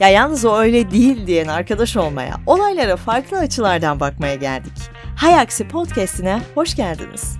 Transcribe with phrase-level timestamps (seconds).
[0.00, 4.72] Ya yalnız o öyle değil diyen arkadaş olmaya, olaylara farklı açılardan bakmaya geldik.
[5.16, 7.36] Hay Aksi Podcast'ine hoş geldiniz.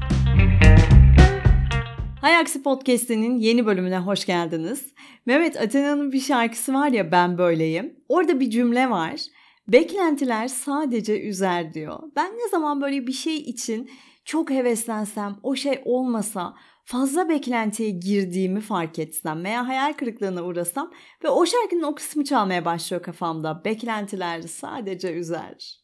[2.21, 4.95] Hay Aksi Podcast'inin yeni bölümüne hoş geldiniz.
[5.27, 7.95] Mehmet Athena'nın bir şarkısı var ya Ben Böyleyim.
[8.09, 9.21] Orada bir cümle var.
[9.69, 11.99] Beklentiler sadece üzer diyor.
[12.17, 13.91] Ben ne zaman böyle bir şey için
[14.25, 16.55] çok heveslensem, o şey olmasa,
[16.91, 20.93] fazla beklentiye girdiğimi fark etsem veya hayal kırıklığına uğrasam
[21.25, 23.65] ve o şarkının o kısmı çalmaya başlıyor kafamda.
[23.65, 25.81] Beklentiler sadece üzer.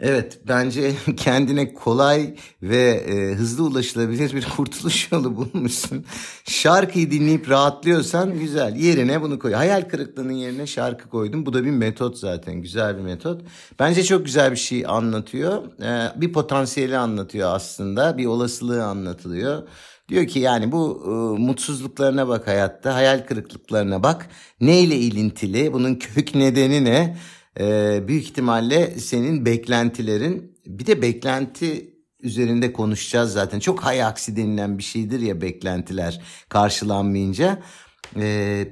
[0.00, 6.04] Evet bence kendine kolay ve e, hızlı ulaşılabilir bir kurtuluş yolu bulmuşsun.
[6.44, 9.52] Şarkıyı dinleyip rahatlıyorsan güzel yerine bunu koy.
[9.52, 11.46] Hayal kırıklığının yerine şarkı koydum.
[11.46, 13.42] Bu da bir metot zaten güzel bir metot.
[13.78, 15.62] Bence çok güzel bir şey anlatıyor.
[15.82, 19.62] E, bir potansiyeli anlatıyor aslında bir olasılığı anlatılıyor.
[20.08, 24.28] Diyor ki yani bu e, mutsuzluklarına bak hayatta, hayal kırıklıklarına bak.
[24.60, 27.16] Neyle ilintili, bunun kök nedeni ne?
[27.60, 33.60] e, büyük ihtimalle senin beklentilerin bir de beklenti üzerinde konuşacağız zaten.
[33.60, 37.62] Çok hay aksi denilen bir şeydir ya beklentiler karşılanmayınca.
[38.16, 38.68] E,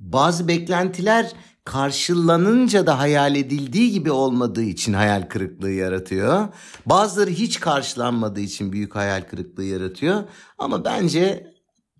[0.00, 1.32] bazı beklentiler
[1.64, 6.48] karşılanınca da hayal edildiği gibi olmadığı için hayal kırıklığı yaratıyor.
[6.86, 10.24] Bazıları hiç karşılanmadığı için büyük hayal kırıklığı yaratıyor.
[10.58, 11.54] Ama bence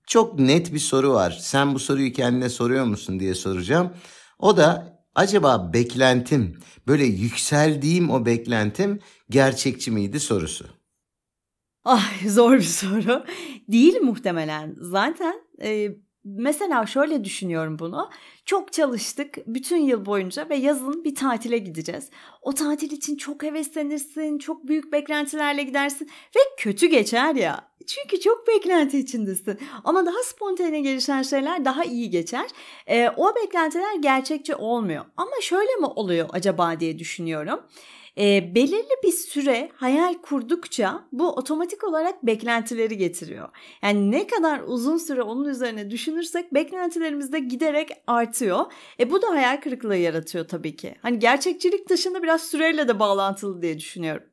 [0.06, 1.38] çok net bir soru var.
[1.40, 3.92] Sen bu soruyu kendine soruyor musun diye soracağım.
[4.38, 8.98] O da acaba beklentim böyle yükseldiğim o beklentim
[9.30, 10.66] gerçekçi miydi sorusu.
[11.84, 13.24] Ah zor bir soru.
[13.68, 14.76] Değil muhtemelen.
[14.80, 15.88] Zaten e,
[16.24, 18.10] mesela şöyle düşünüyorum bunu.
[18.44, 22.10] Çok çalıştık bütün yıl boyunca ve yazın bir tatile gideceğiz.
[22.42, 27.74] O tatil için çok heveslenirsin, çok büyük beklentilerle gidersin ve kötü geçer ya.
[27.86, 29.58] Çünkü çok beklenti içindesin.
[29.84, 32.46] Ama daha spontane gelişen şeyler daha iyi geçer.
[32.86, 35.04] E, o beklentiler gerçekçi olmuyor.
[35.16, 37.60] Ama şöyle mi oluyor acaba diye düşünüyorum.
[38.18, 43.48] E, belirli bir süre hayal kurdukça bu otomatik olarak beklentileri getiriyor.
[43.82, 48.64] Yani ne kadar uzun süre onun üzerine düşünürsek beklentilerimiz de giderek artıyor.
[49.00, 50.94] E, bu da hayal kırıklığı yaratıyor tabii ki.
[51.02, 54.24] Hani gerçekçilik dışında biraz süreyle de bağlantılı diye düşünüyorum.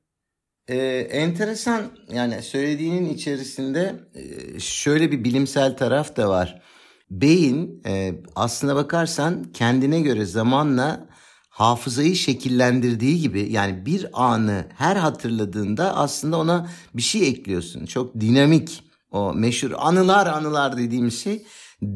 [0.67, 0.77] Ee,
[1.11, 1.81] enteresan
[2.13, 6.61] yani söylediğinin içerisinde e, şöyle bir bilimsel taraf da var.
[7.09, 11.07] Beyin e, aslına bakarsan kendine göre zamanla
[11.51, 17.85] hafızayı şekillendirdiği gibi yani bir anı her hatırladığında aslında ona bir şey ekliyorsun.
[17.85, 21.43] Çok dinamik o meşhur anılar anılar dediğimiz şey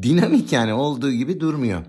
[0.02, 1.84] dinamik yani olduğu gibi durmuyor.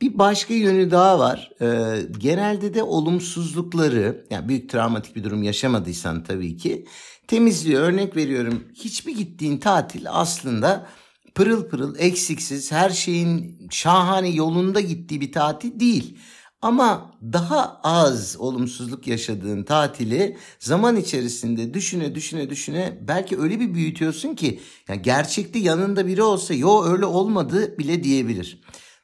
[0.00, 1.50] Bir başka yönü daha var.
[1.60, 6.86] Ee, genelde de olumsuzlukları, yani büyük travmatik bir durum yaşamadıysan tabii ki
[7.28, 7.82] temizliyor.
[7.82, 8.64] Örnek veriyorum.
[8.74, 10.86] Hiçbir gittiğin tatil aslında
[11.34, 16.18] pırıl pırıl, eksiksiz, her şeyin şahane yolunda gittiği bir tatil değil.
[16.62, 24.34] Ama daha az olumsuzluk yaşadığın tatili zaman içerisinde düşüne düşüne düşüne belki öyle bir büyütüyorsun
[24.34, 28.60] ki yani gerçekte yanında biri olsa yo öyle olmadı bile diyebilir.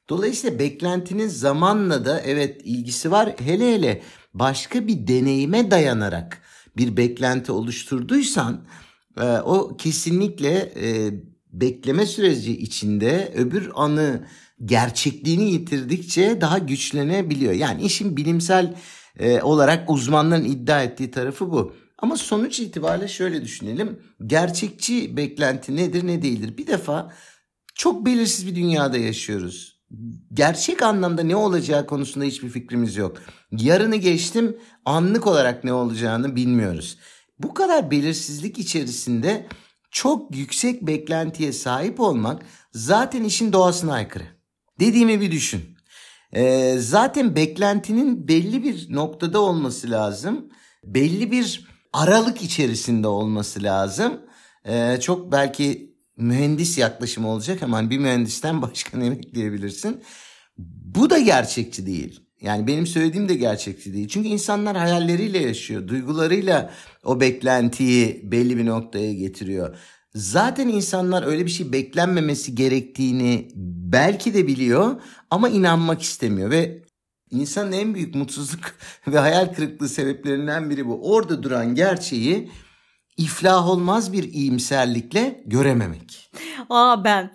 [0.08, 3.34] Dolayısıyla beklentinin zamanla da evet ilgisi var.
[3.38, 4.02] Hele hele
[4.34, 6.42] başka bir deneyime dayanarak
[6.76, 8.66] bir beklenti oluşturduysan
[9.20, 11.12] e, o kesinlikle e,
[11.52, 14.26] bekleme süreci içinde öbür anı
[14.64, 17.52] gerçekliğini yitirdikçe daha güçlenebiliyor.
[17.52, 18.74] Yani işin bilimsel
[19.18, 21.74] e, olarak uzmanların iddia ettiği tarafı bu.
[21.98, 23.98] Ama sonuç itibariyle şöyle düşünelim.
[24.26, 26.58] Gerçekçi beklenti nedir ne değildir?
[26.58, 27.14] Bir defa
[27.74, 29.72] çok belirsiz bir dünyada yaşıyoruz
[30.32, 33.16] gerçek anlamda ne olacağı konusunda hiçbir fikrimiz yok.
[33.52, 36.98] Yarını geçtim anlık olarak ne olacağını bilmiyoruz.
[37.38, 39.46] Bu kadar belirsizlik içerisinde
[39.92, 42.42] çok yüksek beklentiye sahip olmak
[42.72, 44.24] zaten işin doğasına aykırı.
[44.80, 45.62] Dediğimi bir düşün.
[46.32, 50.48] Ee, zaten beklentinin belli bir noktada olması lazım.
[50.84, 54.20] Belli bir aralık içerisinde olması lazım.
[54.64, 60.02] Ee, çok belki mühendis yaklaşımı olacak hemen bir mühendisten başka ne bekleyebilirsin?
[60.58, 62.20] Bu da gerçekçi değil.
[62.42, 64.08] Yani benim söylediğim de gerçekçi değil.
[64.08, 65.88] Çünkü insanlar hayalleriyle yaşıyor.
[65.88, 66.70] Duygularıyla
[67.04, 69.76] o beklentiyi belli bir noktaya getiriyor.
[70.14, 73.48] Zaten insanlar öyle bir şey beklenmemesi gerektiğini
[73.92, 75.00] belki de biliyor
[75.30, 76.82] ama inanmak istemiyor ve
[77.30, 78.74] insanın en büyük mutsuzluk
[79.06, 81.12] ve hayal kırıklığı sebeplerinden biri bu.
[81.12, 82.50] Orada duran gerçeği
[83.16, 86.30] iflah olmaz bir iyimserlikle görememek.
[86.70, 87.34] Aa ben.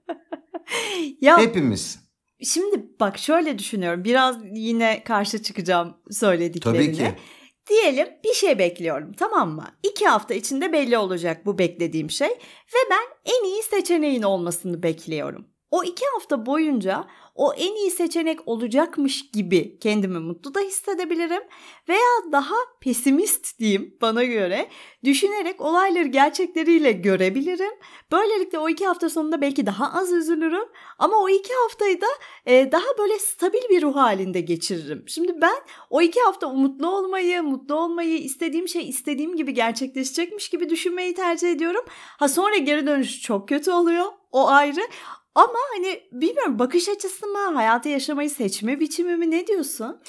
[1.20, 2.01] ya Hepimiz.
[2.44, 4.04] Şimdi bak şöyle düşünüyorum.
[4.04, 6.78] Biraz yine karşı çıkacağım söylediklerine.
[6.78, 7.14] Tabii ki.
[7.68, 9.64] Diyelim bir şey bekliyorum tamam mı?
[9.82, 12.28] İki hafta içinde belli olacak bu beklediğim şey.
[12.74, 15.48] Ve ben en iyi seçeneğin olmasını bekliyorum.
[15.70, 21.42] o iki hafta boyunca o en iyi seçenek olacakmış gibi kendimi mutlu da hissedebilirim
[21.88, 24.68] veya daha pesimist diyeyim bana göre
[25.04, 27.72] düşünerek olayları gerçekleriyle görebilirim.
[28.12, 30.68] Böylelikle o iki hafta sonunda belki daha az üzülürüm
[30.98, 32.06] ama o iki haftayı da
[32.46, 35.04] e, daha böyle stabil bir ruh halinde geçiririm.
[35.06, 35.56] Şimdi ben
[35.90, 41.50] o iki hafta umutlu olmayı, mutlu olmayı, istediğim şey istediğim gibi gerçekleşecekmiş gibi düşünmeyi tercih
[41.50, 41.84] ediyorum.
[42.18, 44.04] Ha sonra geri dönüş çok kötü oluyor.
[44.32, 44.80] O ayrı.
[45.34, 50.00] Ama hani bilmiyorum bakış açısı mı, hayatı yaşamayı seçme biçimi mi ne diyorsun?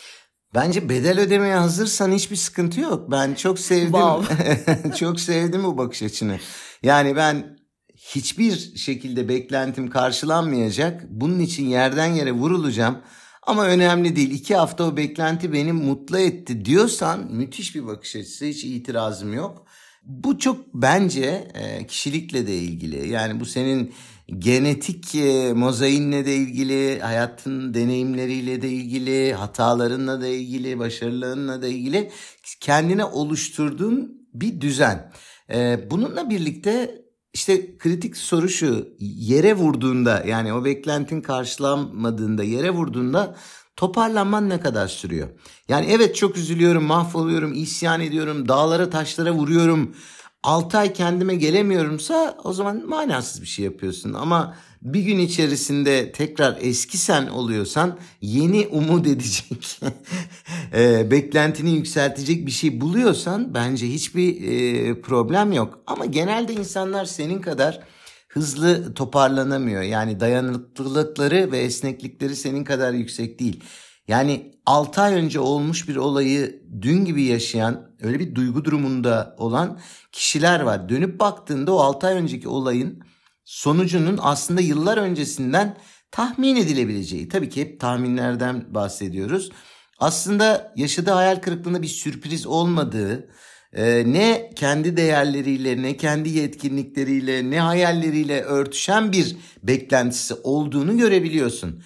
[0.56, 3.12] Bence bedel ödemeye hazırsan hiçbir sıkıntı yok.
[3.12, 3.92] Ben çok sevdim.
[3.92, 4.94] Wow.
[5.00, 6.40] çok sevdim bu bakış açını.
[6.84, 7.58] Yani ben
[7.96, 11.04] hiçbir şekilde beklentim karşılanmayacak.
[11.10, 12.98] Bunun için yerden yere vurulacağım.
[13.44, 14.32] Ama önemli değil.
[14.32, 18.46] İki hafta o beklenti beni mutlu etti diyorsan müthiş bir bakış açısı.
[18.46, 19.66] Hiç itirazım yok.
[20.04, 23.10] Bu çok bence e, kişilikle de ilgili.
[23.10, 23.94] Yani bu senin
[24.40, 32.12] genetik e, mozaiğinle de ilgili, hayatın deneyimleriyle de ilgili, hatalarınla da ilgili, başarılarınla da ilgili
[32.60, 35.12] kendine oluşturduğun bir düzen.
[35.54, 37.04] E, bununla birlikte
[37.34, 43.36] işte kritik soru şu yere vurduğunda yani o beklentin karşılanmadığında yere vurduğunda
[43.76, 45.30] toparlanman ne kadar sürüyor?
[45.68, 49.96] Yani evet çok üzülüyorum, mahvoluyorum, isyan ediyorum, dağlara taşlara vuruyorum
[50.44, 54.14] 6 ay kendime gelemiyorumsa o zaman manasız bir şey yapıyorsun.
[54.14, 59.80] Ama bir gün içerisinde tekrar eski sen oluyorsan yeni umut edecek,
[60.76, 65.80] e, beklentini yükseltecek bir şey buluyorsan bence hiçbir e, problem yok.
[65.88, 67.80] Ama genelde insanlar senin kadar
[68.28, 69.82] hızlı toparlanamıyor.
[69.82, 73.64] Yani dayanıklılıkları ve esneklikleri senin kadar yüksek değil.
[74.08, 79.80] Yani 6 ay önce olmuş bir olayı dün gibi yaşayan, öyle bir duygu durumunda olan
[80.12, 80.90] kişiler var.
[80.90, 83.04] Dönüp baktığında o 6 ay önceki olayın
[83.46, 85.78] sonucunun aslında yıllar öncesinden
[86.12, 87.30] tahmin edilebileceği.
[87.30, 89.52] Tabii ki hep tahminlerden bahsediyoruz.
[90.00, 93.30] Aslında yaşadığı hayal kırıklığında bir sürpriz olmadığı,
[93.74, 101.84] e, ne kendi değerleriyle, ne kendi yetkinlikleriyle, ne hayalleriyle örtüşen bir beklentisi olduğunu görebiliyorsun.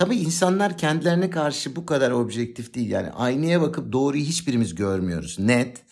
[0.00, 2.90] Tabii insanlar kendilerine karşı bu kadar objektif değil.
[2.90, 5.38] Yani aynaya bakıp doğruyu hiçbirimiz görmüyoruz.
[5.38, 5.82] Net.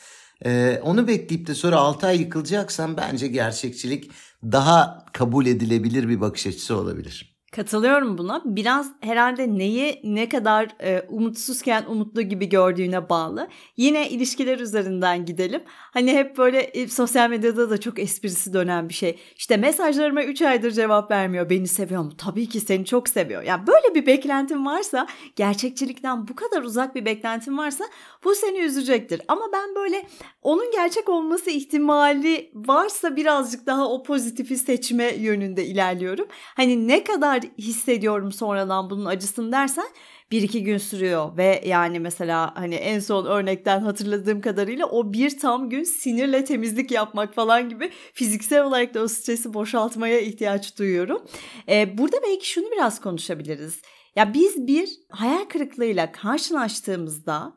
[0.44, 4.10] Ee, onu bekleyip de sonra 6 ay yıkılacaksan bence gerçekçilik
[4.42, 7.37] daha kabul edilebilir bir bakış açısı olabilir.
[7.52, 8.42] Katılıyorum buna.
[8.44, 13.48] Biraz herhalde neyi ne kadar e, umutsuzken umutlu gibi gördüğüne bağlı.
[13.76, 15.62] Yine ilişkiler üzerinden gidelim.
[15.68, 19.18] Hani hep böyle e, sosyal medyada da çok esprisi dönen bir şey.
[19.36, 21.50] İşte mesajlarıma 3 aydır cevap vermiyor.
[21.50, 22.12] Beni seviyor mu?
[22.18, 23.42] Tabii ki seni çok seviyor.
[23.42, 25.06] Yani böyle bir beklentin varsa,
[25.36, 27.84] gerçekçilikten bu kadar uzak bir beklentin varsa
[28.24, 29.22] bu seni üzecektir.
[29.28, 30.06] Ama ben böyle
[30.42, 36.26] onun gerçek olması ihtimali varsa birazcık daha o pozitifi seçme yönünde ilerliyorum.
[36.56, 39.86] Hani ne kadar hissediyorum sonradan bunun acısını dersen
[40.30, 45.38] bir iki gün sürüyor ve yani mesela hani en son örnekten hatırladığım kadarıyla o bir
[45.38, 51.22] tam gün sinirle temizlik yapmak falan gibi fiziksel olarak da o stresi boşaltmaya ihtiyaç duyuyorum.
[51.68, 53.82] Ee, burada belki şunu biraz konuşabiliriz.
[54.16, 57.54] Ya biz bir hayal kırıklığıyla karşılaştığımızda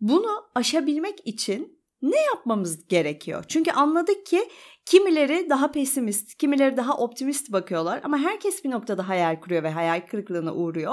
[0.00, 3.44] bunu aşabilmek için ne yapmamız gerekiyor?
[3.48, 4.48] Çünkü anladık ki
[4.88, 10.00] kimileri daha pesimist, kimileri daha optimist bakıyorlar ama herkes bir noktada hayal kuruyor ve hayal
[10.10, 10.92] kırıklığına uğruyor.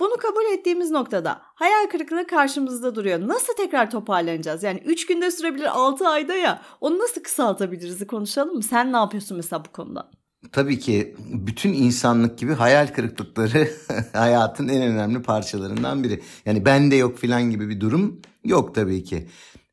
[0.00, 3.28] Bunu kabul ettiğimiz noktada hayal kırıklığı karşımızda duruyor.
[3.28, 4.62] Nasıl tekrar toparlanacağız?
[4.62, 8.62] Yani 3 günde sürebilir 6 ayda ya onu nasıl kısaltabiliriz konuşalım mı?
[8.62, 10.10] Sen ne yapıyorsun mesela bu konuda?
[10.52, 13.68] Tabii ki bütün insanlık gibi hayal kırıklıkları
[14.12, 16.22] hayatın en önemli parçalarından biri.
[16.46, 19.28] Yani bende yok filan gibi bir durum yok tabii ki.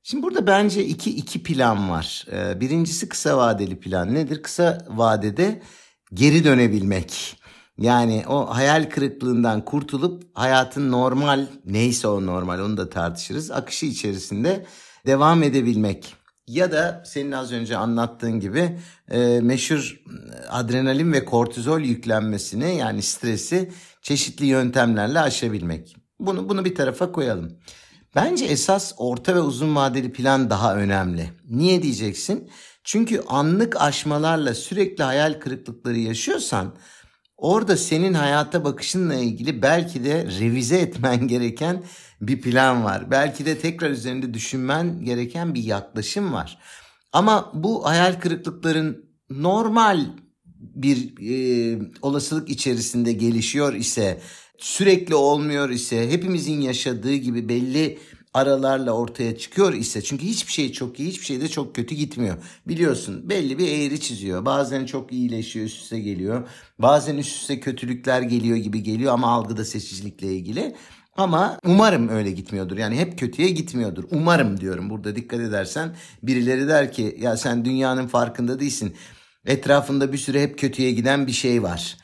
[0.10, 2.26] Şimdi burada bence iki, iki plan var.
[2.32, 4.44] Ee, birincisi kısa vadeli plan nedir?
[4.44, 5.62] Kısa vadede
[6.14, 7.38] geri dönebilmek.
[7.78, 13.52] Yani o hayal kırıklığından kurtulup hayatın normal neyse o normal onu da tartışırız.
[13.52, 14.66] Akışı içerisinde
[15.06, 16.16] devam edebilmek.
[16.48, 18.80] Ya da senin az önce anlattığın gibi
[19.12, 20.02] e, meşhur
[20.50, 25.98] adrenalin ve kortizol yüklenmesini yani stresi çeşitli yöntemlerle aşabilmek.
[26.20, 27.60] Bunu bunu bir tarafa koyalım.
[28.16, 31.30] Bence esas orta ve uzun vadeli plan daha önemli.
[31.50, 32.50] Niye diyeceksin?
[32.84, 36.76] Çünkü anlık aşmalarla sürekli hayal kırıklıkları yaşıyorsan
[37.38, 41.84] orada senin hayata bakışınla ilgili belki de revize etmen gereken
[42.22, 43.12] bir plan var.
[43.12, 46.60] Belki de tekrar üzerinde düşünmen gereken bir yaklaşım var.
[47.14, 50.06] Ama bu hayal kırıklıkların normal
[50.60, 54.22] bir e, olasılık içerisinde gelişiyor ise
[54.60, 58.00] sürekli olmuyor ise hepimizin yaşadığı gibi belli
[58.34, 62.38] aralarla ortaya çıkıyor ise çünkü hiçbir şey çok iyi hiçbir şey de çok kötü gitmiyor.
[62.68, 64.46] Biliyorsun belli bir eğri çiziyor.
[64.46, 66.48] Bazen çok iyileşiyor üst üste geliyor.
[66.80, 70.76] Bazen üst üste kötülükler geliyor gibi geliyor ama algıda seçicilikle ilgili.
[71.18, 72.78] Ama umarım öyle gitmiyordur.
[72.78, 74.04] Yani hep kötüye gitmiyordur.
[74.12, 74.90] Umarım diyorum.
[74.90, 78.96] Burada dikkat edersen birileri der ki ya sen dünyanın farkında değilsin.
[79.46, 81.98] Etrafında bir süre hep kötüye giden bir şey var.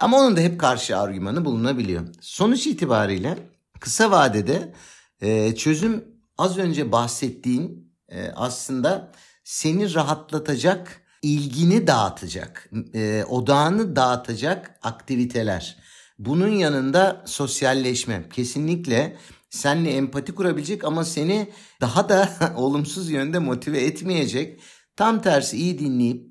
[0.00, 2.06] Ama onun da hep karşı argümanı bulunabiliyor.
[2.20, 3.38] Sonuç itibariyle
[3.80, 4.72] kısa vadede
[5.20, 6.04] e, çözüm
[6.38, 9.12] az önce bahsettiğin e, aslında
[9.44, 15.76] seni rahatlatacak, ilgini dağıtacak, e, odağını dağıtacak aktiviteler.
[16.18, 19.16] Bunun yanında sosyalleşme kesinlikle
[19.50, 24.60] seninle empati kurabilecek ama seni daha da olumsuz yönde motive etmeyecek.
[24.96, 26.29] Tam tersi iyi dinleyip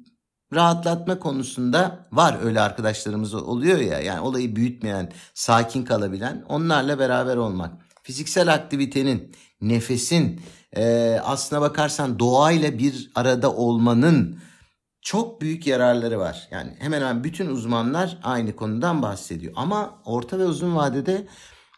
[0.54, 7.74] rahatlatma konusunda var öyle arkadaşlarımız oluyor ya yani olayı büyütmeyen, sakin kalabilen onlarla beraber olmak.
[8.04, 10.42] Fiziksel aktivitenin, nefesin,
[10.76, 14.40] e, aslına bakarsan doğayla bir arada olmanın
[15.02, 16.48] çok büyük yararları var.
[16.52, 19.54] Yani hemen hemen bütün uzmanlar aynı konudan bahsediyor.
[19.56, 21.28] Ama orta ve uzun vadede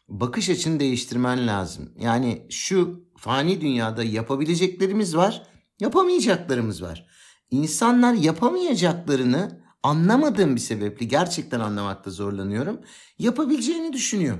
[0.10, 1.92] bakış açını değiştirmen lazım.
[2.00, 5.44] Yani şu fani dünyada yapabileceklerimiz var,
[5.80, 7.06] yapamayacaklarımız var.
[7.51, 12.81] İnsanlar yapamayacaklarını anlamadığım bir sebeple gerçekten anlamakta zorlanıyorum.
[13.20, 14.38] Yapabileceğini düşünüyor.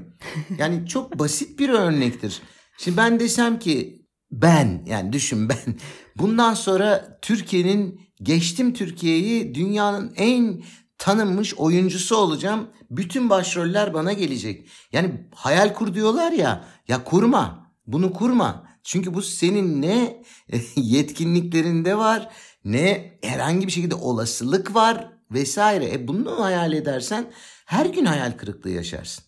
[0.58, 2.42] Yani çok basit bir örnektir.
[2.78, 5.76] Şimdi ben desem ki ben yani düşün ben
[6.18, 10.64] bundan sonra Türkiye'nin geçtim Türkiye'yi dünyanın en
[10.98, 12.70] tanınmış oyuncusu olacağım.
[12.90, 14.70] Bütün başroller bana gelecek.
[14.92, 16.66] Yani hayal kur diyorlar ya.
[16.88, 17.72] Ya kurma.
[17.88, 18.71] Bunu kurma.
[18.84, 20.24] Çünkü bu senin ne
[20.76, 22.30] yetkinliklerinde var
[22.66, 25.94] ne herhangi bir şekilde olasılık var vesaire.
[25.94, 27.32] E bunu hayal edersen
[27.66, 29.24] her gün hayal kırıklığı yaşarsın.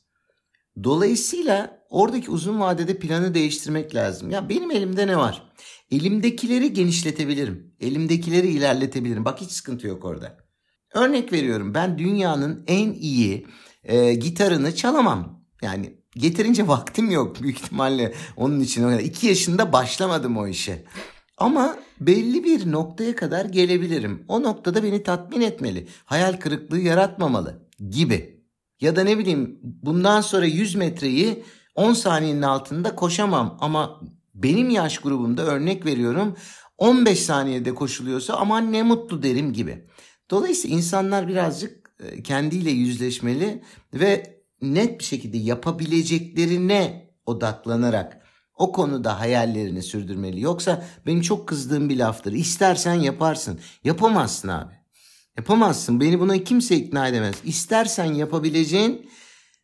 [0.83, 4.29] Dolayısıyla oradaki uzun vadede planı değiştirmek lazım.
[4.29, 5.51] Ya benim elimde ne var?
[5.91, 7.75] Elimdekileri genişletebilirim.
[7.79, 9.25] Elimdekileri ilerletebilirim.
[9.25, 10.37] Bak hiç sıkıntı yok orada.
[10.93, 13.47] Örnek veriyorum ben dünyanın en iyi
[13.83, 15.45] e, gitarını çalamam.
[15.61, 18.97] Yani getirince vaktim yok büyük ihtimalle onun için.
[18.97, 20.85] İki yaşında başlamadım o işe.
[21.37, 24.25] Ama belli bir noktaya kadar gelebilirim.
[24.27, 25.87] O noktada beni tatmin etmeli.
[26.05, 28.43] Hayal kırıklığı yaratmamalı gibi.
[28.81, 31.43] Ya da ne bileyim bundan sonra 100 metreyi
[31.75, 34.01] 10 saniyenin altında koşamam ama
[34.35, 36.35] benim yaş grubumda örnek veriyorum
[36.77, 39.85] 15 saniyede koşuluyorsa aman ne mutlu derim gibi.
[40.31, 44.32] Dolayısıyla insanlar birazcık e, kendiyle yüzleşmeli ve
[44.63, 48.23] net bir şekilde yapabileceklerine odaklanarak
[48.55, 50.41] o konuda hayallerini sürdürmeli.
[50.41, 52.31] Yoksa benim çok kızdığım bir laftır.
[52.31, 53.59] İstersen yaparsın.
[53.83, 54.73] Yapamazsın abi.
[55.37, 55.99] Yapamazsın.
[55.99, 57.35] Beni buna kimse ikna edemez.
[57.43, 59.09] İstersen yapabileceğin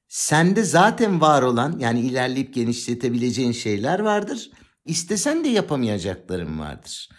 [0.08, 4.52] sende zaten var olan yani ilerleyip genişletebileceğin şeyler vardır.
[4.86, 7.10] İstesen de yapamayacakların vardır.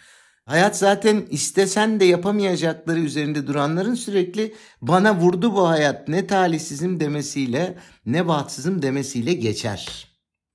[0.51, 7.77] Hayat zaten istesen de yapamayacakları üzerinde duranların sürekli bana vurdu bu hayat ne talihsizim demesiyle
[8.05, 10.07] ne bahtsızım demesiyle geçer.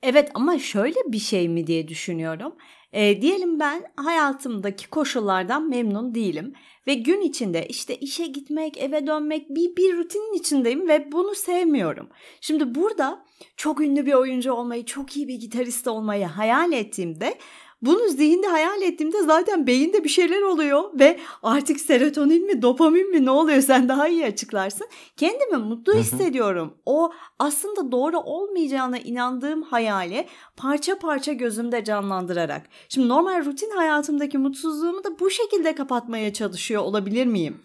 [0.03, 2.55] Evet ama şöyle bir şey mi diye düşünüyorum.
[2.93, 6.53] E, diyelim ben hayatımdaki koşullardan memnun değilim
[6.87, 12.09] ve gün içinde işte işe gitmek, eve dönmek bir, bir rutinin içindeyim ve bunu sevmiyorum.
[12.41, 13.25] Şimdi burada
[13.57, 17.39] çok ünlü bir oyuncu olmayı, çok iyi bir gitarist olmayı hayal ettiğimde
[17.83, 23.25] bunu zihinde hayal ettiğimde zaten beyinde bir şeyler oluyor ve artık serotonin mi dopamin mi
[23.25, 24.87] ne oluyor sen daha iyi açıklarsın.
[25.17, 26.75] Kendimi mutlu hissediyorum.
[26.87, 32.63] O aslında doğru olmayacağına inandığım hayali parça parça gözümde canlandırarak.
[32.89, 37.63] Şimdi normal rutin hayatımdaki mutsuzluğumu da bu şekilde kapatmaya çalışıyor olabilir miyim?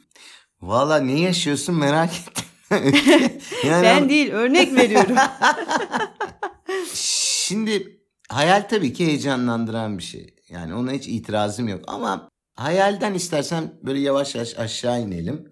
[0.61, 2.45] Valla ne yaşıyorsun merak ettim.
[3.65, 5.15] yani ben değil örnek veriyorum.
[6.93, 8.00] Şimdi
[8.31, 10.35] hayal tabii ki heyecanlandıran bir şey.
[10.49, 15.51] Yani ona hiç itirazım yok ama hayalden istersen böyle yavaş yavaş aşağı inelim.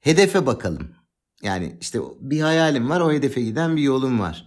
[0.00, 0.94] Hedefe bakalım.
[1.42, 4.46] Yani işte bir hayalim var o hedefe giden bir yolum var.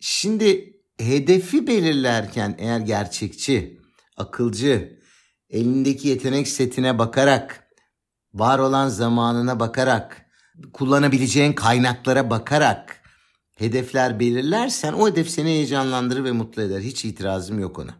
[0.00, 3.80] Şimdi hedefi belirlerken eğer gerçekçi,
[4.16, 5.00] akılcı,
[5.50, 7.66] elindeki yetenek setine bakarak,
[8.34, 10.26] var olan zamanına bakarak,
[10.72, 12.99] kullanabileceğin kaynaklara bakarak
[13.60, 16.80] hedefler belirlersen o hedef seni heyecanlandırır ve mutlu eder.
[16.80, 17.94] Hiç itirazım yok ona.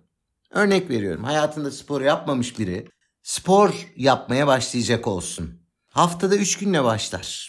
[0.51, 1.25] Örnek veriyorum.
[1.25, 2.89] Hayatında spor yapmamış biri
[3.23, 5.61] spor yapmaya başlayacak olsun.
[5.89, 7.49] Haftada 3 günle başlar.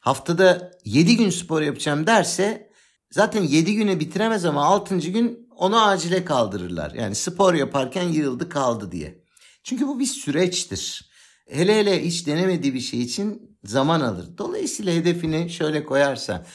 [0.00, 2.70] Haftada 7 gün spor yapacağım derse
[3.10, 4.98] zaten 7 güne bitiremez ama 6.
[4.98, 6.94] gün onu acile kaldırırlar.
[6.94, 9.24] Yani spor yaparken yığıldı kaldı diye.
[9.64, 11.10] Çünkü bu bir süreçtir.
[11.48, 14.38] Hele hele hiç denemediği bir şey için zaman alır.
[14.38, 16.46] Dolayısıyla hedefini şöyle koyarsa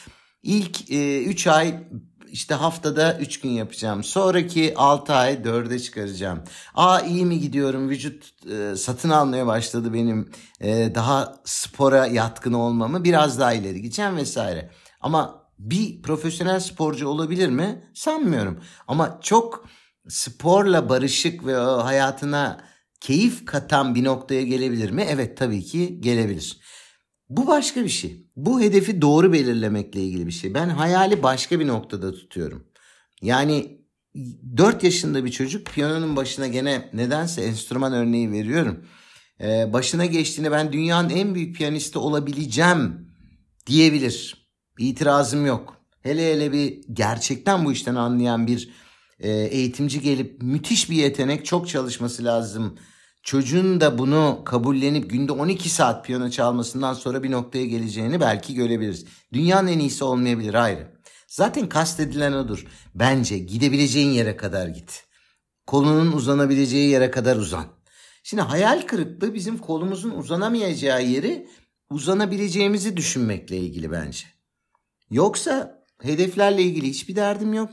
[0.42, 1.74] İlk 3 e, ay
[2.30, 4.04] işte haftada 3 gün yapacağım.
[4.04, 6.44] Sonraki 6 ay 4'e çıkaracağım.
[6.74, 7.88] Aa iyi mi gidiyorum?
[7.88, 10.30] Vücut e, satın almaya başladı benim.
[10.60, 13.04] E, daha spora yatkın olmamı.
[13.04, 14.70] Biraz daha ileri gideceğim vesaire.
[15.00, 17.90] Ama bir profesyonel sporcu olabilir mi?
[17.94, 18.60] Sanmıyorum.
[18.88, 19.64] Ama çok
[20.08, 22.64] sporla barışık ve hayatına
[23.00, 25.06] keyif katan bir noktaya gelebilir mi?
[25.08, 26.60] Evet tabii ki gelebilir.
[27.28, 28.26] Bu başka bir şey.
[28.36, 30.54] Bu hedefi doğru belirlemekle ilgili bir şey.
[30.54, 32.64] Ben hayali başka bir noktada tutuyorum.
[33.22, 33.78] Yani
[34.56, 38.84] 4 yaşında bir çocuk piyanonun başına gene nedense enstrüman örneği veriyorum.
[39.40, 43.10] Ee, başına geçtiğinde ben dünyanın en büyük piyanisti olabileceğim
[43.66, 44.48] diyebilir.
[44.78, 45.76] İtirazım yok.
[46.00, 48.70] Hele hele bir gerçekten bu işten anlayan bir
[49.20, 52.78] e, eğitimci gelip müthiş bir yetenek çok çalışması lazım
[53.28, 59.04] çocuğun da bunu kabullenip günde 12 saat piyano çalmasından sonra bir noktaya geleceğini belki görebiliriz.
[59.32, 60.92] Dünyanın en iyisi olmayabilir ayrı.
[61.26, 62.66] Zaten kastedilen odur.
[62.94, 65.04] Bence gidebileceğin yere kadar git.
[65.66, 67.66] Kolunun uzanabileceği yere kadar uzan.
[68.22, 71.48] Şimdi hayal kırıklığı bizim kolumuzun uzanamayacağı yeri
[71.90, 74.26] uzanabileceğimizi düşünmekle ilgili bence.
[75.10, 77.70] Yoksa hedeflerle ilgili hiçbir derdim yok.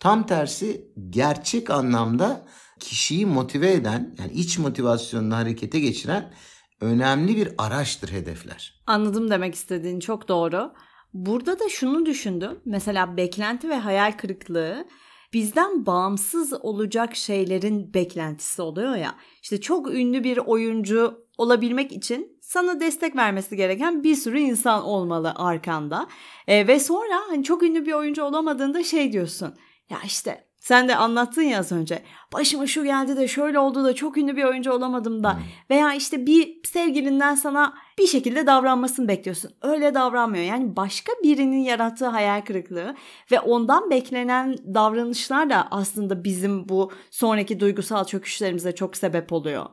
[0.00, 2.46] Tam tersi gerçek anlamda
[2.80, 6.32] kişiyi motive eden yani iç motivasyonunu harekete geçiren
[6.80, 8.82] önemli bir araçtır hedefler.
[8.86, 10.72] Anladım demek istediğin çok doğru.
[11.14, 12.60] Burada da şunu düşündüm.
[12.64, 14.86] Mesela beklenti ve hayal kırıklığı
[15.32, 19.14] bizden bağımsız olacak şeylerin beklentisi oluyor ya.
[19.42, 25.32] İşte çok ünlü bir oyuncu olabilmek için sana destek vermesi gereken bir sürü insan olmalı
[25.36, 26.08] arkanda.
[26.46, 29.54] E, ve sonra hani çok ünlü bir oyuncu olamadığında şey diyorsun.
[29.90, 32.02] Ya işte sen de anlattın ya az önce.
[32.32, 35.32] Başıma şu geldi de şöyle oldu da çok ünlü bir oyuncu olamadım da.
[35.32, 35.42] Hmm.
[35.70, 39.50] Veya işte bir sevgilinden sana bir şekilde davranmasını bekliyorsun.
[39.62, 40.44] Öyle davranmıyor.
[40.44, 42.94] Yani başka birinin yarattığı hayal kırıklığı
[43.30, 49.66] ve ondan beklenen davranışlar da aslında bizim bu sonraki duygusal çöküşlerimize çok sebep oluyor.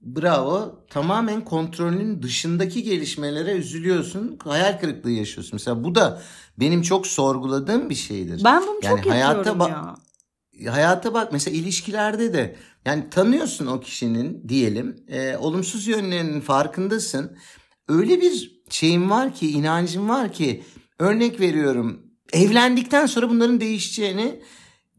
[0.00, 0.84] Bravo.
[0.90, 4.38] Tamamen kontrolünün dışındaki gelişmelere üzülüyorsun.
[4.44, 5.50] Hayal kırıklığı yaşıyorsun.
[5.52, 6.22] Mesela bu da
[6.60, 8.44] benim çok sorguladığım bir şeydir.
[8.44, 9.96] Ben bunu yani çok yapıyorum ya.
[10.68, 17.36] Hayata bak mesela ilişkilerde de yani tanıyorsun o kişinin diyelim e, olumsuz yönlerinin farkındasın.
[17.88, 20.62] Öyle bir şeyim var ki inancım var ki
[20.98, 24.40] örnek veriyorum evlendikten sonra bunların değişeceğini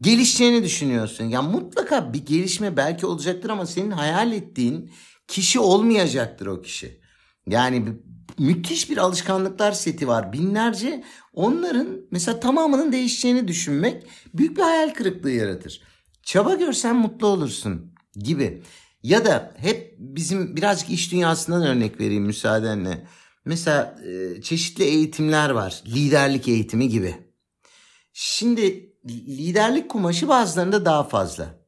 [0.00, 1.24] gelişeceğini düşünüyorsun.
[1.24, 4.90] Ya mutlaka bir gelişme belki olacaktır ama senin hayal ettiğin
[5.28, 7.00] kişi olmayacaktır o kişi.
[7.46, 7.86] Yani
[8.38, 10.32] müthiş bir alışkanlıklar seti var.
[10.32, 15.82] Binlerce onların mesela tamamının değişeceğini düşünmek büyük bir hayal kırıklığı yaratır.
[16.22, 18.62] Çaba görsen mutlu olursun gibi.
[19.02, 23.06] Ya da hep bizim birazcık iş dünyasından örnek vereyim müsaadenle.
[23.44, 25.82] Mesela e, çeşitli eğitimler var.
[25.86, 27.14] Liderlik eğitimi gibi.
[28.12, 31.66] Şimdi liderlik kumaşı bazılarında daha fazla.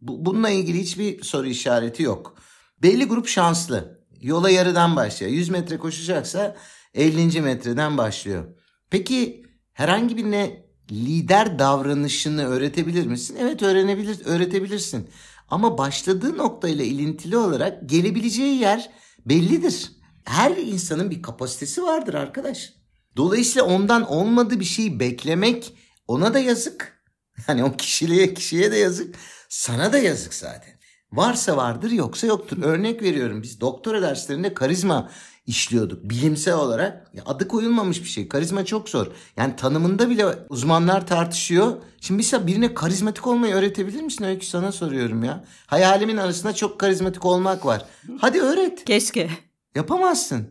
[0.00, 2.36] Bununla ilgili hiçbir soru işareti yok.
[2.82, 4.01] Belli grup şanslı.
[4.22, 5.32] Yola yarıdan başlıyor.
[5.32, 6.56] 100 metre koşacaksa
[6.94, 7.40] 50.
[7.40, 8.44] metreden başlıyor.
[8.90, 13.36] Peki herhangi birine lider davranışını öğretebilir misin?
[13.40, 15.10] Evet öğrenebilir, öğretebilirsin.
[15.48, 18.90] Ama başladığı noktayla ilintili olarak gelebileceği yer
[19.26, 19.92] bellidir.
[20.24, 22.72] Her insanın bir kapasitesi vardır arkadaş.
[23.16, 25.74] Dolayısıyla ondan olmadığı bir şeyi beklemek
[26.08, 27.02] ona da yazık.
[27.46, 29.14] Hani o kişiliğe kişiye de yazık.
[29.48, 30.81] Sana da yazık zaten.
[31.12, 32.62] Varsa vardır yoksa yoktur.
[32.62, 35.10] Örnek veriyorum biz doktora derslerinde karizma
[35.46, 37.10] işliyorduk bilimsel olarak.
[37.14, 38.28] Ya adı koyulmamış bir şey.
[38.28, 39.06] Karizma çok zor.
[39.36, 41.72] Yani tanımında bile uzmanlar tartışıyor.
[42.00, 44.24] Şimdi mesela birine karizmatik olmayı öğretebilir misin?
[44.24, 45.44] Öykü sana soruyorum ya.
[45.66, 47.84] Hayalimin arasında çok karizmatik olmak var.
[48.18, 48.84] Hadi öğret.
[48.84, 49.30] Keşke.
[49.74, 50.48] Yapamazsın.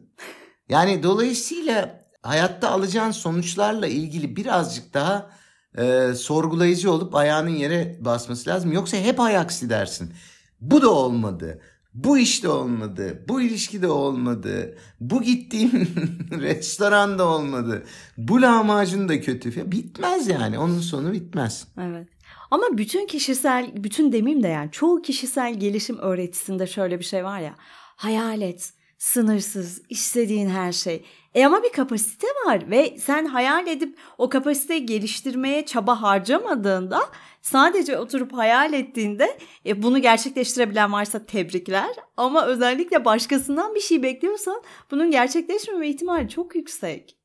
[0.70, 5.30] Yani dolayısıyla hayatta alacağın sonuçlarla ilgili birazcık daha
[5.78, 8.72] e, sorgulayıcı olup ayağının yere basması lazım.
[8.72, 10.14] Yoksa hep ayaksi dersin.
[10.62, 11.62] Bu da olmadı.
[11.94, 13.26] Bu işte olmadı.
[13.28, 14.78] Bu ilişkide olmadı.
[15.00, 15.72] Bu gittiğim
[16.32, 17.84] restoranda olmadı.
[18.18, 19.72] Bu lahmacun da kötü.
[19.72, 20.60] Bitmez yani.
[20.60, 21.68] Onun sonu bitmez.
[21.80, 22.08] Evet.
[22.52, 27.40] Ama bütün kişisel, bütün demeyeyim de yani çoğu kişisel gelişim öğretisinde şöyle bir şey var
[27.40, 27.56] ya.
[27.96, 31.06] Hayal et, sınırsız, istediğin her şey.
[31.36, 37.02] E ama bir kapasite var ve sen hayal edip o kapasiteyi geliştirmeye çaba harcamadığında
[37.42, 44.62] sadece oturup hayal ettiğinde e, bunu gerçekleştirebilen varsa tebrikler ama özellikle başkasından bir şey bekliyorsan
[44.92, 47.16] bunun gerçekleşmeme ihtimali çok yüksek.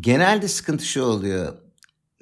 [0.00, 1.52] Genelde sıkıntı şu oluyor.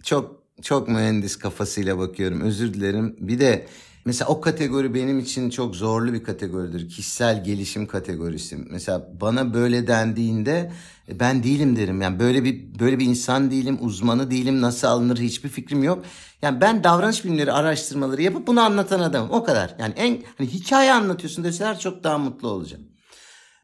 [0.03, 2.41] Çok çok mühendis kafasıyla bakıyorum.
[2.41, 3.17] Özür dilerim.
[3.19, 3.67] Bir de
[4.05, 6.89] Mesela o kategori benim için çok zorlu bir kategoridir.
[6.89, 8.57] Kişisel gelişim kategorisi.
[8.57, 10.73] Mesela bana böyle dendiğinde
[11.09, 12.01] e, ben değilim derim.
[12.03, 16.05] Yani böyle bir böyle bir insan değilim, uzmanı değilim, nasıl alınır hiçbir fikrim yok.
[16.43, 19.31] Yani ben davranış bilimleri araştırmaları yapıp bunu anlatan adamım.
[19.31, 19.75] O kadar.
[19.79, 22.85] Yani en hani hikaye anlatıyorsun deseler çok daha mutlu olacağım.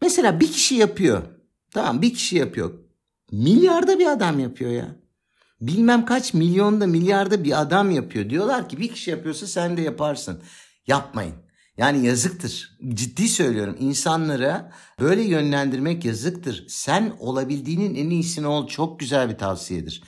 [0.02, 1.22] Mesela bir kişi yapıyor.
[1.70, 2.72] Tamam bir kişi yapıyor.
[3.32, 4.99] Milyarda bir adam yapıyor ya.
[5.60, 8.30] Bilmem kaç milyonda milyarda bir adam yapıyor.
[8.30, 10.42] Diyorlar ki bir kişi yapıyorsa sen de yaparsın.
[10.86, 11.34] Yapmayın.
[11.76, 12.78] Yani yazıktır.
[12.94, 13.76] Ciddi söylüyorum.
[13.80, 16.64] İnsanlara böyle yönlendirmek yazıktır.
[16.68, 18.66] Sen olabildiğinin en iyisini ol.
[18.66, 20.02] Çok güzel bir tavsiyedir.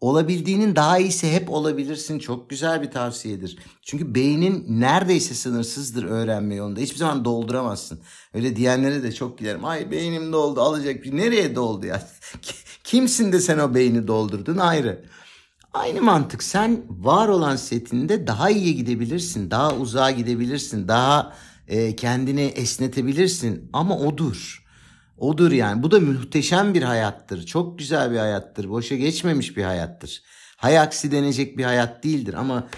[0.00, 2.18] Olabildiğinin daha iyisi hep olabilirsin.
[2.18, 3.58] Çok güzel bir tavsiyedir.
[3.82, 6.80] Çünkü beynin neredeyse sınırsızdır öğrenme yolunda.
[6.80, 8.00] Hiçbir zaman dolduramazsın.
[8.34, 9.64] Öyle diyenlere de çok giderim.
[9.64, 11.16] Ay beynim doldu alacak bir.
[11.16, 12.08] Nereye doldu ya?
[12.90, 15.04] Kimsin de sen o beyni doldurdun ayrı.
[15.72, 16.42] Aynı mantık.
[16.42, 19.50] Sen var olan setinde daha iyiye gidebilirsin.
[19.50, 20.88] Daha uzağa gidebilirsin.
[20.88, 21.36] Daha
[21.68, 23.70] e, kendini esnetebilirsin.
[23.72, 24.64] Ama odur.
[25.18, 25.82] Odur yani.
[25.82, 27.46] Bu da muhteşem bir hayattır.
[27.46, 28.70] Çok güzel bir hayattır.
[28.70, 30.22] Boşa geçmemiş bir hayattır.
[30.56, 32.34] Hay aksi denecek bir hayat değildir.
[32.34, 32.68] Ama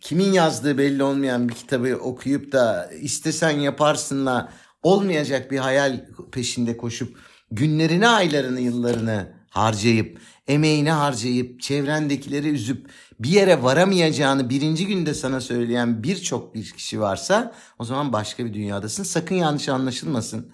[0.00, 7.16] kimin yazdığı belli olmayan bir kitabı okuyup da istesen yaparsınla olmayacak bir hayal peşinde koşup
[7.50, 16.02] günlerini, aylarını, yıllarını harcayıp, emeğini harcayıp, çevrendekileri üzüp bir yere varamayacağını birinci günde sana söyleyen
[16.02, 19.02] birçok bir kişi varsa o zaman başka bir dünyadasın.
[19.02, 20.52] Sakın yanlış anlaşılmasın.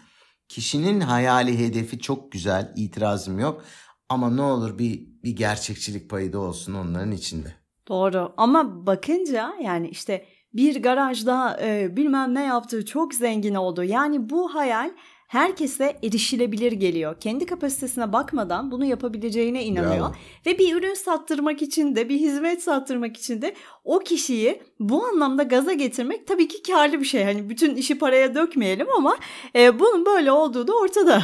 [0.49, 3.65] Kişinin hayali hedefi çok güzel, itirazım yok.
[4.09, 7.55] Ama ne olur bir, bir gerçekçilik payı da olsun onların içinde.
[7.89, 13.85] Doğru ama bakınca yani işte bir garajda e, bilmem ne yaptığı çok zengin oldu.
[13.85, 14.91] Yani bu hayal
[15.27, 17.21] herkese erişilebilir geliyor.
[17.21, 19.97] Kendi kapasitesine bakmadan bunu yapabileceğine inanıyor.
[19.97, 20.15] Bravo.
[20.47, 25.43] Ve bir ürün sattırmak için de bir hizmet sattırmak için de o kişiyi bu anlamda
[25.43, 27.25] gaza getirmek tabii ki karlı bir şey.
[27.25, 29.17] Hani bütün işi paraya dökmeyelim ama
[29.57, 31.23] e, bunun böyle olduğu da ortada.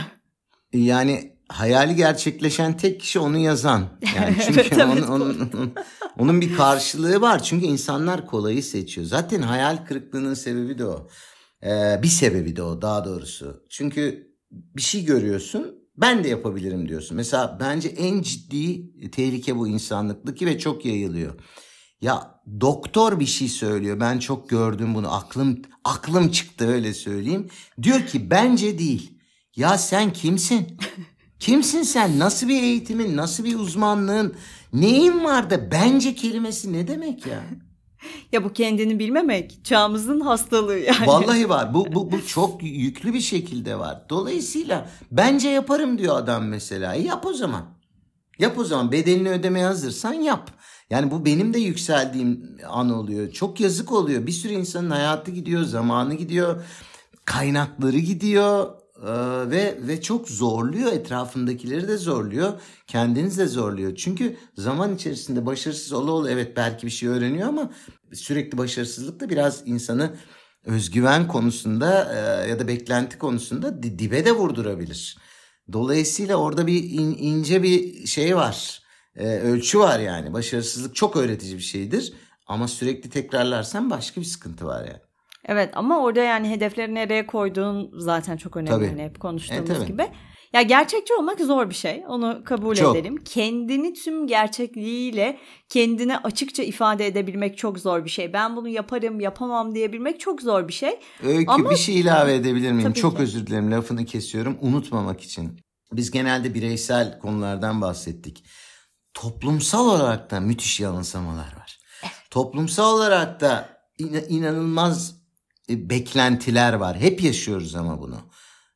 [0.72, 3.88] Yani hayali gerçekleşen tek kişi onu yazan.
[4.16, 5.74] Yani çünkü evet, onun, onun,
[6.18, 7.42] onun bir karşılığı var.
[7.42, 9.06] Çünkü insanlar kolayı seçiyor.
[9.06, 11.08] Zaten hayal kırıklığının sebebi de o.
[11.64, 13.64] Ee, bir sebebi de o daha doğrusu.
[13.68, 17.16] Çünkü bir şey görüyorsun ben de yapabilirim diyorsun.
[17.16, 21.34] Mesela bence en ciddi tehlike bu insanlıktaki ve çok yayılıyor.
[22.00, 24.00] Ya doktor bir şey söylüyor.
[24.00, 25.14] Ben çok gördüm bunu.
[25.14, 27.48] Aklım aklım çıktı öyle söyleyeyim.
[27.82, 29.18] Diyor ki bence değil.
[29.56, 30.78] Ya sen kimsin?
[31.38, 32.18] Kimsin sen?
[32.18, 34.34] Nasıl bir eğitimin, nasıl bir uzmanlığın,
[34.72, 37.42] neyin var da bence kelimesi ne demek ya?
[38.32, 41.06] Ya bu kendini bilmemek çağımızın hastalığı yani.
[41.06, 41.74] Vallahi var.
[41.74, 44.02] Bu, bu, bu çok yüklü bir şekilde var.
[44.08, 46.94] Dolayısıyla bence yaparım diyor adam mesela.
[46.94, 47.64] E yap o zaman.
[48.38, 50.50] Yap o zaman bedelini ödemeye hazırsan yap.
[50.90, 53.32] Yani bu benim de yükseldiğim an oluyor.
[53.32, 54.26] Çok yazık oluyor.
[54.26, 56.64] Bir sürü insanın hayatı gidiyor, zamanı gidiyor,
[57.24, 58.81] kaynakları gidiyor.
[59.02, 62.52] Ee, ve ve çok zorluyor etrafındakileri de zorluyor
[62.86, 67.72] kendiniz de zorluyor çünkü zaman içerisinde başarısız ola ola evet belki bir şey öğreniyor ama
[68.12, 70.14] sürekli başarısızlık da biraz insanı
[70.64, 75.18] özgüven konusunda e, ya da beklenti konusunda dibe de vurdurabilir.
[75.72, 78.82] Dolayısıyla orada bir in, ince bir şey var.
[79.16, 80.32] E, ölçü var yani.
[80.32, 82.12] Başarısızlık çok öğretici bir şeydir.
[82.46, 85.11] Ama sürekli tekrarlarsan başka bir sıkıntı var yani.
[85.44, 88.70] Evet ama orada yani hedefleri nereye koyduğun zaten çok önemli.
[88.70, 88.88] Tabii.
[88.88, 90.08] Hani hep konuştuğumuz e, gibi.
[90.52, 92.04] Ya gerçekçi olmak zor bir şey.
[92.08, 92.96] Onu kabul çok.
[92.96, 93.24] edelim.
[93.24, 98.32] Kendini tüm gerçekliğiyle kendine açıkça ifade edebilmek çok zor bir şey.
[98.32, 100.98] Ben bunu yaparım, yapamam diyebilmek çok zor bir şey.
[101.22, 101.70] Öykü Ama...
[101.70, 102.88] bir şey ilave edebilir miyim?
[102.88, 103.22] Tabii çok ki.
[103.22, 104.58] özür dilerim lafını kesiyorum.
[104.60, 105.60] Unutmamak için.
[105.92, 108.44] Biz genelde bireysel konulardan bahsettik.
[109.14, 111.78] Toplumsal olarak da müthiş yanılsamalar var.
[112.30, 113.68] Toplumsal olarak da
[114.28, 115.21] inanılmaz
[115.90, 117.00] beklentiler var.
[117.00, 118.18] Hep yaşıyoruz ama bunu.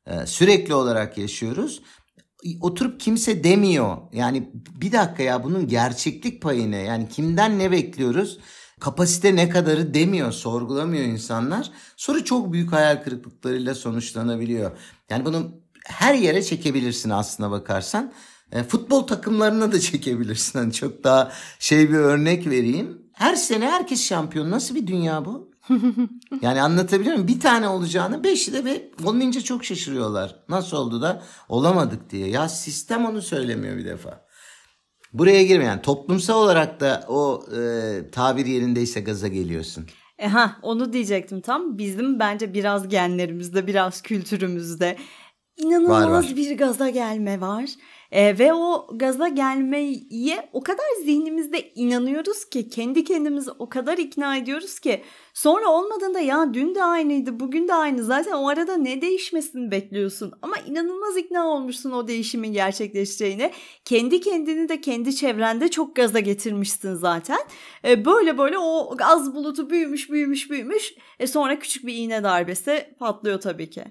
[0.07, 1.81] Ee, sürekli olarak yaşıyoruz.
[2.61, 3.97] Oturup kimse demiyor.
[4.13, 6.77] Yani bir dakika ya bunun gerçeklik payı ne?
[6.77, 8.39] Yani kimden ne bekliyoruz?
[8.79, 11.71] Kapasite ne kadarı demiyor, sorgulamıyor insanlar.
[11.97, 14.71] Sonra çok büyük hayal kırıklıklarıyla sonuçlanabiliyor.
[15.09, 15.51] Yani bunu
[15.85, 18.13] her yere çekebilirsin aslına bakarsan.
[18.51, 20.59] E, futbol takımlarına da çekebilirsin.
[20.59, 23.01] Hani çok daha şey bir örnek vereyim.
[23.13, 24.51] Her sene herkes şampiyon.
[24.51, 25.51] Nasıl bir dünya bu?
[26.41, 27.27] yani anlatabiliyor muyum?
[27.27, 30.35] Bir tane olacağını beşi de ve olmayınca çok şaşırıyorlar.
[30.49, 32.27] Nasıl oldu da olamadık diye.
[32.27, 34.27] Ya sistem onu söylemiyor bir defa.
[35.13, 39.85] Buraya girmeyen toplumsal olarak da o e, tabir yerindeyse gaza geliyorsun.
[40.17, 41.77] E ha onu diyecektim tam.
[41.77, 44.97] Bizim bence biraz genlerimizde, biraz kültürümüzde
[45.57, 46.35] inanılmaz var, var.
[46.35, 47.69] bir gaza gelme var.
[48.11, 54.37] E, ve o gaza gelmeye o kadar zihnimizde inanıyoruz ki kendi kendimizi o kadar ikna
[54.37, 55.01] ediyoruz ki
[55.33, 60.31] sonra olmadığında ya dün de aynıydı bugün de aynı zaten o arada ne değişmesini bekliyorsun?
[60.41, 63.51] Ama inanılmaz ikna olmuşsun o değişimin gerçekleşeceğine.
[63.85, 67.39] Kendi kendini de kendi çevrende çok gaza getirmişsin zaten.
[67.87, 70.93] E, böyle böyle o gaz bulutu büyümüş büyümüş büyümüş.
[71.19, 73.83] E, sonra küçük bir iğne darbesi patlıyor tabii ki.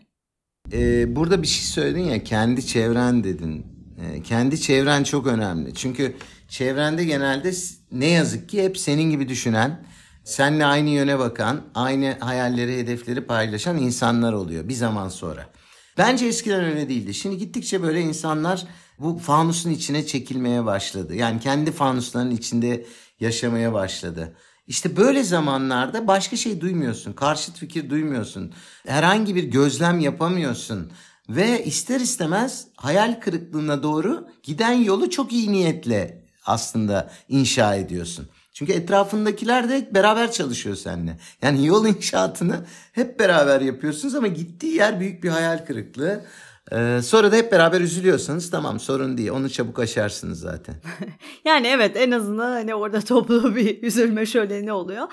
[0.72, 3.75] Ee, burada bir şey söyledin ya kendi çevren dedin
[4.24, 5.74] kendi çevren çok önemli.
[5.74, 6.16] Çünkü
[6.48, 7.52] çevrende genelde
[7.92, 9.86] ne yazık ki hep senin gibi düşünen,
[10.24, 15.50] seninle aynı yöne bakan, aynı hayalleri, hedefleri paylaşan insanlar oluyor bir zaman sonra.
[15.98, 17.14] Bence eskiden öyle değildi.
[17.14, 18.66] Şimdi gittikçe böyle insanlar
[18.98, 21.14] bu fanusun içine çekilmeye başladı.
[21.14, 22.86] Yani kendi fanuslarının içinde
[23.20, 24.36] yaşamaya başladı.
[24.66, 27.12] İşte böyle zamanlarda başka şey duymuyorsun.
[27.12, 28.52] Karşıt fikir duymuyorsun.
[28.86, 30.92] Herhangi bir gözlem yapamıyorsun.
[31.28, 38.28] Ve ister istemez hayal kırıklığına doğru giden yolu çok iyi niyetle aslında inşa ediyorsun.
[38.52, 41.18] Çünkü etrafındakiler de beraber çalışıyor seninle.
[41.42, 46.24] Yani yol inşaatını hep beraber yapıyorsunuz ama gittiği yer büyük bir hayal kırıklığı.
[46.72, 49.30] Ee, sonra da hep beraber üzülüyorsanız tamam sorun değil.
[49.30, 50.74] Onu çabuk aşarsınız zaten.
[51.44, 55.08] yani evet en azından hani orada toplu bir üzülme şöleni oluyor.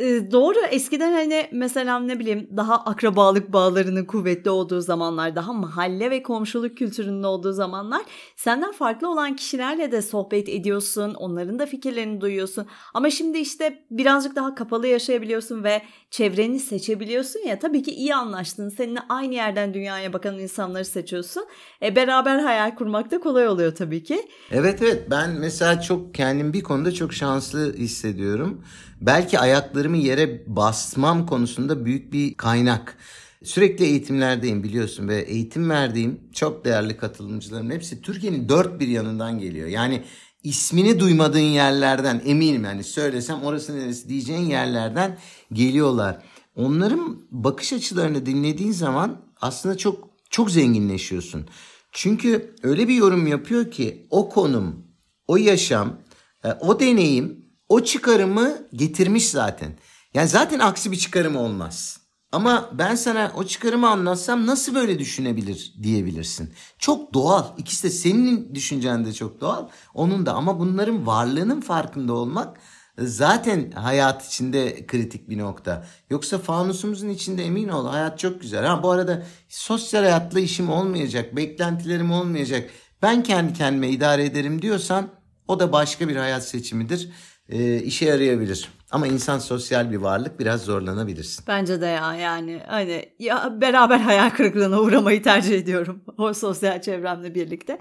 [0.00, 0.58] Ee, doğru.
[0.70, 6.76] Eskiden hani mesela ne bileyim daha akrabalık bağlarının kuvvetli olduğu zamanlar daha mahalle ve komşuluk
[6.76, 8.02] kültürünün olduğu zamanlar
[8.36, 12.66] senden farklı olan kişilerle de sohbet ediyorsun onların da fikirlerini duyuyorsun.
[12.94, 17.58] Ama şimdi işte birazcık daha kapalı yaşayabiliyorsun ve çevreni seçebiliyorsun ya.
[17.58, 18.68] Tabii ki iyi anlaştın.
[18.68, 21.44] Seninle aynı yerden dünyaya bakan insanları seçiyorsun.
[21.82, 24.28] E, beraber hayal kurmak da kolay oluyor tabii ki.
[24.50, 25.10] Evet evet.
[25.10, 28.64] Ben mesela çok kendim bir konuda çok şanslı hissediyorum
[29.00, 32.96] belki ayaklarımı yere basmam konusunda büyük bir kaynak.
[33.44, 39.68] Sürekli eğitimlerdeyim biliyorsun ve eğitim verdiğim çok değerli katılımcıların hepsi Türkiye'nin dört bir yanından geliyor.
[39.68, 40.04] Yani
[40.42, 45.18] ismini duymadığın yerlerden eminim yani söylesem orası neresi diyeceğin yerlerden
[45.52, 46.22] geliyorlar.
[46.56, 51.46] Onların bakış açılarını dinlediğin zaman aslında çok çok zenginleşiyorsun.
[51.92, 54.86] Çünkü öyle bir yorum yapıyor ki o konum,
[55.26, 55.98] o yaşam,
[56.44, 59.72] e, o deneyim o çıkarımı getirmiş zaten.
[60.14, 62.00] Yani zaten aksi bir çıkarım olmaz.
[62.32, 66.54] Ama ben sana o çıkarımı anlatsam nasıl böyle düşünebilir diyebilirsin.
[66.78, 67.44] Çok doğal.
[67.58, 69.68] İkisi de senin düşüncen de çok doğal.
[69.94, 72.58] Onun da ama bunların varlığının farkında olmak
[72.98, 75.86] zaten hayat içinde kritik bir nokta.
[76.10, 78.64] Yoksa fanusumuzun içinde emin ol hayat çok güzel.
[78.64, 82.70] Ha bu arada sosyal hayatla işim olmayacak, beklentilerim olmayacak.
[83.02, 85.08] Ben kendi kendime idare ederim diyorsan
[85.48, 87.10] o da başka bir hayat seçimidir
[87.50, 88.68] e, işe yarayabilir.
[88.90, 91.44] Ama insan sosyal bir varlık biraz zorlanabilirsin.
[91.48, 97.34] Bence de ya yani hani ya beraber hayal kırıklığına uğramayı tercih ediyorum o sosyal çevremle
[97.34, 97.78] birlikte.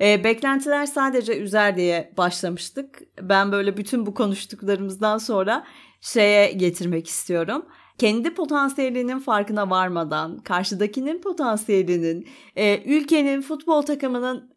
[0.00, 3.00] E, beklentiler sadece üzer diye başlamıştık.
[3.20, 5.66] Ben böyle bütün bu konuştuklarımızdan sonra
[6.00, 7.66] şeye getirmek istiyorum
[7.98, 14.50] kendi potansiyelinin farkına varmadan, karşıdakinin potansiyelinin, e, ülkenin, futbol takımının,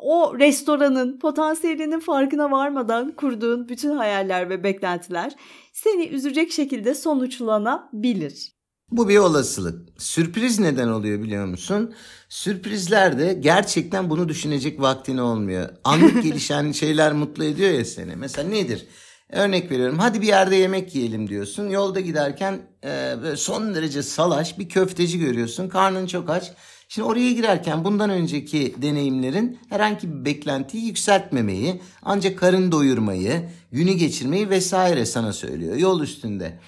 [0.00, 5.32] o restoranın potansiyelinin farkına varmadan kurduğun bütün hayaller ve beklentiler
[5.72, 8.52] seni üzecek şekilde sonuçlanabilir.
[8.90, 9.88] Bu bir olasılık.
[9.98, 11.94] Sürpriz neden oluyor biliyor musun?
[12.28, 15.68] Sürprizlerde gerçekten bunu düşünecek vaktin olmuyor.
[15.84, 18.16] Anlık gelişen şeyler mutlu ediyor ya seni.
[18.16, 18.86] Mesela nedir?
[19.32, 21.70] Örnek veriyorum hadi bir yerde yemek yiyelim diyorsun.
[21.70, 25.68] Yolda giderken e, son derece salaş bir köfteci görüyorsun.
[25.68, 26.52] Karnın çok aç.
[26.88, 34.50] Şimdi oraya girerken bundan önceki deneyimlerin herhangi bir beklentiyi yükseltmemeyi, ancak karın doyurmayı, günü geçirmeyi
[34.50, 36.58] vesaire sana söylüyor yol üstünde.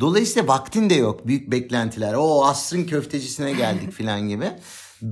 [0.00, 2.14] Dolayısıyla vaktin de yok büyük beklentiler.
[2.14, 4.50] O asrın köftecisine geldik falan gibi.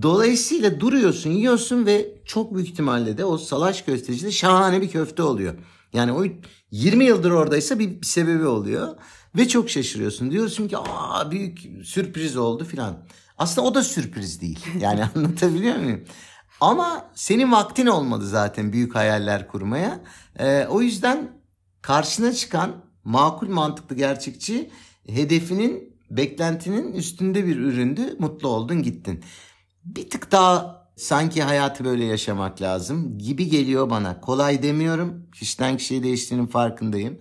[0.02, 5.22] Dolayısıyla duruyorsun, yiyorsun ve çok büyük ihtimalle de o salaş köfteci de şahane bir köfte
[5.22, 5.54] oluyor.
[5.96, 6.24] Yani o
[6.70, 8.96] 20 yıldır oradaysa bir, bir sebebi oluyor.
[9.36, 10.30] Ve çok şaşırıyorsun.
[10.30, 13.06] Diyorsun ki aa büyük sürpriz oldu filan.
[13.38, 14.66] Aslında o da sürpriz değil.
[14.80, 16.04] Yani anlatabiliyor muyum?
[16.60, 20.00] Ama senin vaktin olmadı zaten büyük hayaller kurmaya.
[20.38, 21.30] Ee, o yüzden
[21.82, 24.70] karşına çıkan makul mantıklı gerçekçi
[25.08, 28.16] hedefinin beklentinin üstünde bir üründü.
[28.18, 29.24] Mutlu oldun gittin.
[29.84, 34.20] Bir tık daha sanki hayatı böyle yaşamak lazım gibi geliyor bana.
[34.20, 35.26] Kolay demiyorum.
[35.34, 37.18] Kişiden kişiye değiştiğinin farkındayım.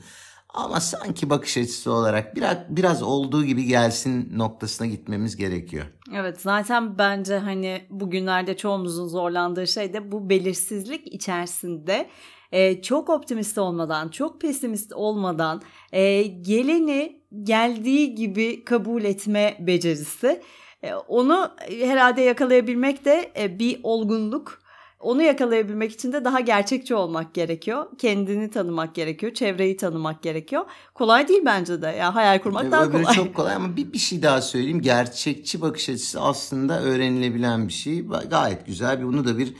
[0.50, 5.86] Ama sanki bakış açısı olarak biraz biraz olduğu gibi gelsin noktasına gitmemiz gerekiyor.
[6.14, 12.10] Evet zaten bence hani bugünlerde çoğumuzun zorlandığı şey de bu belirsizlik içerisinde
[12.52, 15.62] e, çok optimist olmadan, çok pesimist olmadan
[15.92, 20.42] e, geleni geldiği gibi kabul etme becerisi.
[20.86, 24.60] E, onu herhalde yakalayabilmek de e, bir olgunluk.
[25.00, 27.86] Onu yakalayabilmek için de daha gerçekçi olmak gerekiyor.
[27.98, 29.34] Kendini tanımak gerekiyor.
[29.34, 30.66] Çevreyi tanımak gerekiyor.
[30.94, 31.88] Kolay değil bence de.
[31.88, 33.16] Ya hayal kurmak E, daha kolay.
[33.16, 34.82] çok kolay ama bir, bir şey daha söyleyeyim.
[34.82, 38.06] Gerçekçi bakış açısı aslında öğrenilebilen bir şey.
[38.30, 39.04] Gayet güzel.
[39.04, 39.54] Bunu da bir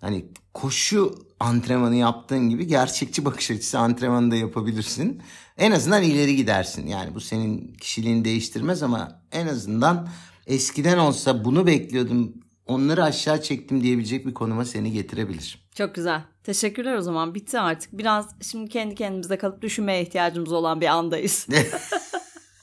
[0.00, 5.22] hani koşu antrenmanı yaptığın gibi gerçekçi bakış açısı antrenmanı da yapabilirsin.
[5.58, 6.86] En azından ileri gidersin.
[6.86, 10.08] Yani bu senin kişiliğini değiştirmez ama en azından
[10.52, 12.32] eskiden olsa bunu bekliyordum
[12.66, 15.68] onları aşağı çektim diyebilecek bir konuma seni getirebilir.
[15.74, 16.22] Çok güzel.
[16.44, 17.34] Teşekkürler o zaman.
[17.34, 17.98] Bitti artık.
[17.98, 21.46] Biraz şimdi kendi kendimize kalıp düşünmeye ihtiyacımız olan bir andayız.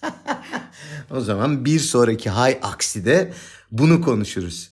[1.11, 3.33] O zaman bir sonraki hay akside
[3.71, 4.71] bunu konuşuruz.